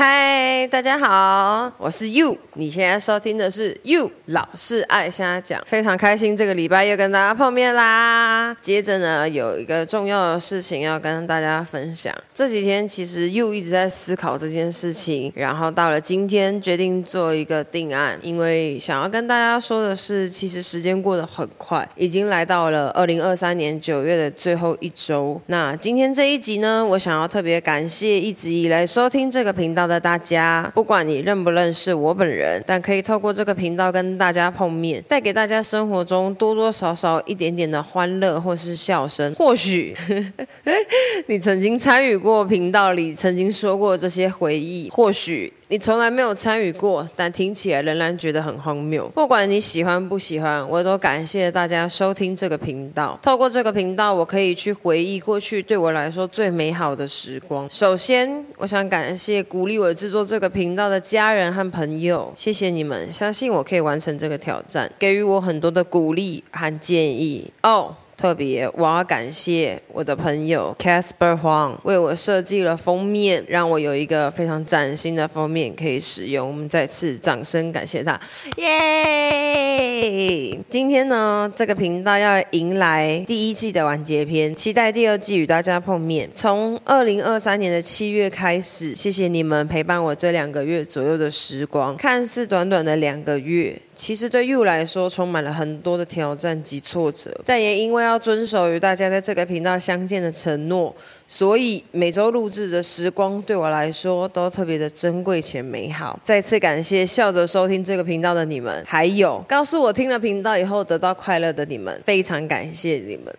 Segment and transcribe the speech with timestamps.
[0.00, 2.38] 嗨，大家好，我是 You。
[2.54, 8.56] 你现在收听的是 You 老是爱瞎讲，非常开心这个礼拜又跟大家碰面啦。
[8.60, 12.14] 接着呢，有一个重要的事情要跟大家分享。
[12.32, 25.40] 这几天其实 You 一直在思考这件事情，然后到了今天决定做一个定案，因为想要跟大家说的是，其实时间过得很快，已经来到了二零二三年九月的最后一周。
[25.46, 29.87] 那今天这一集呢，我想要特别感谢一直以来收听这个频道。
[29.88, 39.34] 的大家，不管你认不认识我本人，但可以透过这个频道跟大家碰面，带给大家生活中多多少少一点点的欢乐或是笑声。
[39.34, 39.96] 或许
[41.26, 45.52] 你曾经参与过频道里曾经说过这些回忆，或许。
[45.70, 49.06] 你从来没有参与过，但听起来仍然觉得很荒谬。
[49.10, 53.18] 不管你喜欢不喜欢，我都感谢大家收听这个频道。
[53.20, 57.68] 透过这个频道，我可以去回忆过去对我来说最美好的时光。
[57.70, 67.52] 首先，我想感谢鼓励我制作这个频道的家人和朋友，谢谢你们相信我可以完成这个挑战，给予我很多的鼓励和建议。
[67.62, 67.94] 哦。
[68.18, 76.48] 特别，我要感谢我的朋友 Casper Huang 为我设计了封面，让我有一个非常崭新的封面可以使用。
[76.48, 78.20] 我们再次掌声感谢他，
[78.56, 80.58] 耶！
[80.68, 86.28] 今天呢，这个频道要迎来第一季的完结篇，期待第二季与大家碰面。
[86.34, 93.80] 从二零二三年的七月开始，谢谢你们陪伴我这两个月左右的时光，看似短短的两个月。
[93.94, 100.94] 其实对 You 来说，充满了很多的挑战及挫折，但也因为要遵守与大家在这个频道相见的承诺，
[101.28, 106.18] 所以每周录制的时光对我来说都特别的珍贵且美好。
[106.24, 113.32] 再次感谢笑着收听这个频道的你们，还有告诉我听了频道以后得到快乐的你们，非常感谢你们。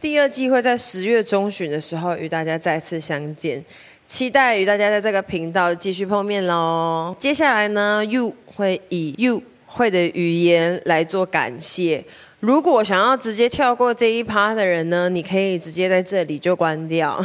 [0.00, 3.64] 第二季会在十月中旬的时候与大家再次相见，
[4.06, 7.16] 期待与大家在这个频道继续碰面喽。
[7.18, 9.42] 接下来呢，You 会以 You。
[9.68, 12.02] 会的语言来做感谢。
[12.45, 17.23] 如果想要直接跳过这一趴的人呢，你可以直接在这里就关掉，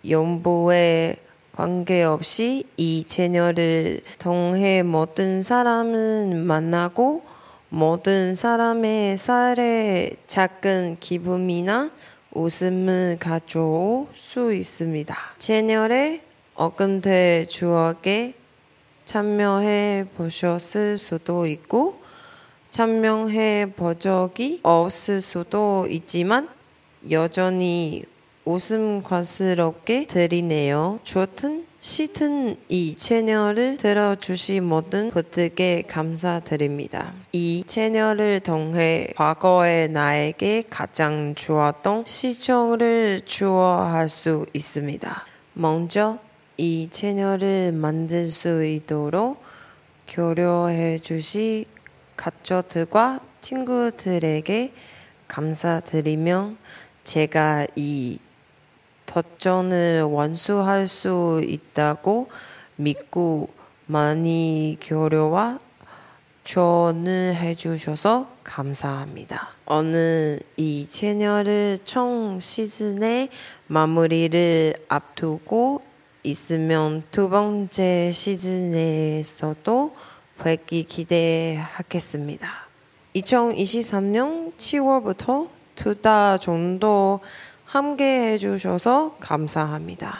[0.08, 1.16] 연보에
[1.56, 7.24] 관계없이 이 채널을 통해 모든 사람을 만나고
[7.68, 11.90] 모든 사람의 살에 작은 기쁨이나
[12.30, 15.16] 웃음을 가져올 수 있습니다.
[15.36, 16.22] 채널에
[16.54, 18.34] 어금될 추억에
[19.10, 22.00] 참여해 보셨을 수도 있고
[22.70, 26.48] 참여해 본 적이 없을 수도 있지만
[27.10, 28.04] 여전히
[28.44, 31.00] 웃음과스럽게 들리네요.
[31.02, 37.12] 좋든 시튼 이 채널을 들어주신 모든 분들께 감사드립니다.
[37.32, 45.26] 이 채널을 통해 과거의 나에게 가장 좋았던 시청을 추억할 수 있습니다.
[45.54, 46.20] 먼저
[46.60, 49.42] 이 채널을 만들 수 있도록
[50.06, 51.64] 교류해 주시
[52.18, 54.70] 가족들과 친구들에게
[55.26, 56.52] 감사드리며
[57.02, 58.18] 제가 이
[59.06, 62.28] 도전을 완수할 수 있다고
[62.76, 63.48] 믿고
[63.86, 65.58] 많이 교류와
[66.44, 69.48] 조언을 해주셔서 감사합니다.
[69.64, 73.30] 오늘 이 채널을 총 시즌의
[73.66, 75.80] 마무리를 앞두고
[76.22, 79.94] 있으면 두 번째 시즌에서도
[80.38, 82.48] 뵙기 기대하겠습니다.
[83.14, 87.20] 2023년 7월부터 두 달 정도
[87.64, 90.18] 함께 해주셔서 감사합니다.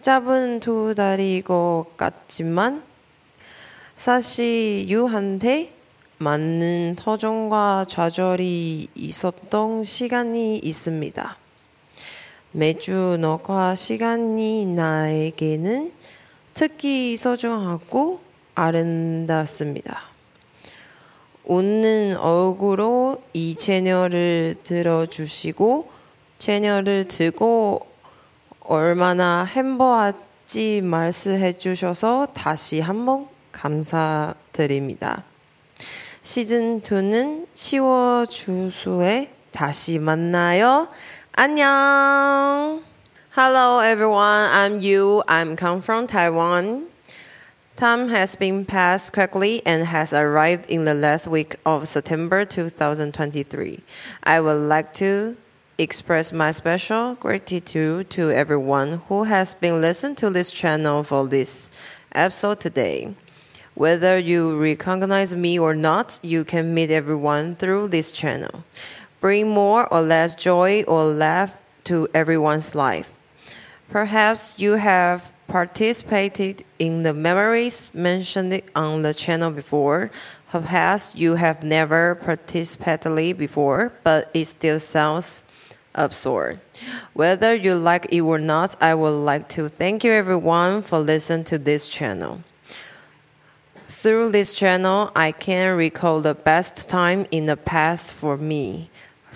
[0.00, 2.82] 짧은 두 달인 것 같지만
[3.96, 5.74] 사실 유한테
[6.18, 11.36] 맞는 터전과 좌절이 있었던 시간이 있습니다.
[12.54, 15.90] 매주 녹화 시간이 나에게는
[16.52, 18.20] 특히 소중하고
[18.54, 20.02] 아름답습니다.
[21.44, 25.90] 웃는 얼굴로 이 채널을 들어주시고
[26.36, 27.86] 채널을 듣고
[28.60, 35.24] 얼마나 행복한지 말씀해 주셔서 다시 한번 감사드립니다.
[36.22, 40.88] 시즌 2는 10월 주수에 다시 만나요.
[41.34, 42.82] 안녕.
[43.30, 45.22] Hello everyone, I'm Yu.
[45.26, 46.88] I'm come from Taiwan.
[47.74, 53.80] Time has been passed quickly and has arrived in the last week of September 2023.
[54.24, 55.38] I would like to
[55.78, 61.70] express my special gratitude to everyone who has been listening to this channel for this
[62.14, 63.14] episode today.
[63.74, 68.64] Whether you recognize me or not, you can meet everyone through this channel.
[69.22, 73.14] Bring more or less joy or laugh to everyone's life.
[73.88, 80.10] Perhaps you have participated in the memories mentioned on the channel before.
[80.50, 85.44] Perhaps you have never participated before, but it still sounds
[85.94, 86.58] absurd.
[87.12, 91.44] Whether you like it or not, I would like to thank you everyone for listening
[91.44, 92.42] to this channel.
[93.88, 98.90] Through this channel, I can recall the best time in the past for me.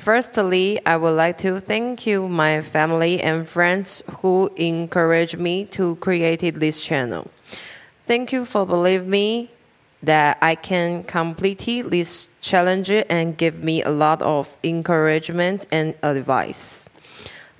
[0.07, 5.97] Firstly, I would like to thank you, my family and friends who encouraged me to
[5.97, 7.29] create this channel.
[8.07, 9.51] Thank you for believing me
[10.05, 16.89] that I can complete this challenge and give me a lot of encouragement and advice.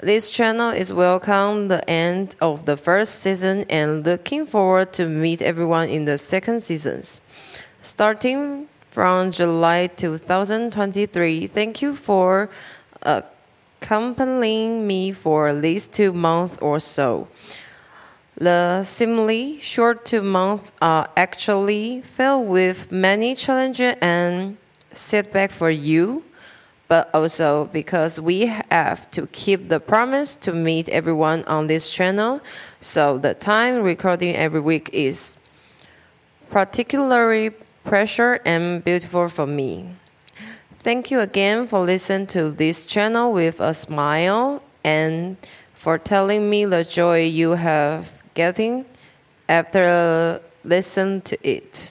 [0.01, 5.43] This channel is welcome the end of the first season and looking forward to meet
[5.43, 7.21] everyone in the second seasons.
[7.83, 11.49] Starting from July 2023.
[11.49, 12.49] Thank you for
[13.03, 17.29] accompanying me for at least two months or so.
[18.37, 24.57] The seemingly short two months are actually filled with many challenges and
[24.93, 26.25] setbacks for you,
[26.89, 32.41] but also because we have to keep the promise to meet everyone on this channel.
[32.81, 35.37] So the time recording every week is
[36.49, 37.53] particularly
[37.87, 39.89] pressure and beautiful for me.
[40.81, 45.37] Thank you again for listening to this channel with a smile and
[45.73, 48.85] for telling me the joy you have getting
[49.49, 51.91] after listen to it.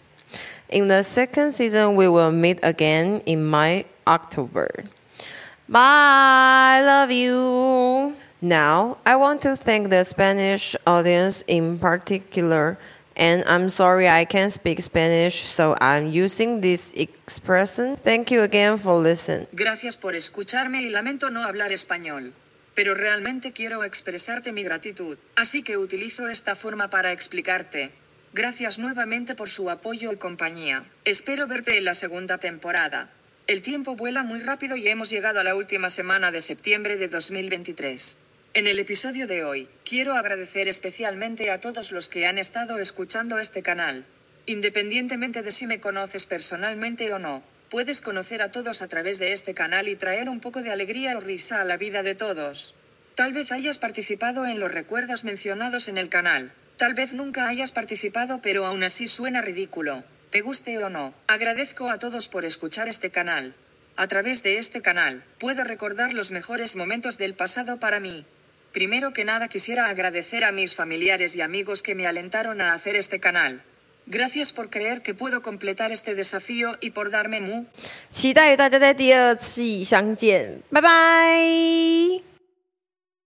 [0.70, 4.84] In the second season, we will meet again in my October.
[5.70, 8.16] Bye, love you.
[8.42, 12.78] Now, I want to thank the Spanish audience in particular
[13.16, 17.98] and I'm sorry I can't speak Spanish, so I'm using this expression.
[17.98, 19.48] Thank you again for listening.
[19.52, 22.34] Gracias por escucharme y lamento no hablar español.
[22.76, 27.92] Pero realmente quiero expresarte mi gratitud, así que utilizo esta forma para explicarte.
[28.34, 30.84] Gracias nuevamente por su apoyo y compañía.
[31.06, 33.10] Espero verte en la segunda temporada.
[33.48, 37.08] El tiempo vuela muy rápido y hemos llegado a la última semana de septiembre de
[37.08, 38.18] 2023.
[38.56, 43.38] En el episodio de hoy, quiero agradecer especialmente a todos los que han estado escuchando
[43.38, 44.06] este canal.
[44.46, 49.34] Independientemente de si me conoces personalmente o no, puedes conocer a todos a través de
[49.34, 52.74] este canal y traer un poco de alegría o risa a la vida de todos.
[53.16, 57.74] Tal vez hayas participado en los recuerdos mencionados en el canal, tal vez nunca hayas
[57.74, 61.14] participado pero aún así suena ridículo, te guste o no.
[61.28, 63.54] Agradezco a todos por escuchar este canal.
[63.98, 68.26] A través de este canal, puedo recordar los mejores momentos del pasado para mí.
[68.75, 72.95] Primero que nada quisiera agradecer a mis familiares y amigos que me alentaron a hacer
[72.95, 73.63] este canal.
[74.07, 77.67] Gracias por creer que puedo completar este desafío y por darme mu.
[78.11, 82.34] 期待与大家在第二季相见，拜拜。